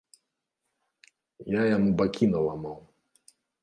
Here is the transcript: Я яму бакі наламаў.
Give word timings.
Я 1.59 1.63
яму 1.75 1.89
бакі 2.03 2.25
наламаў. 2.35 2.77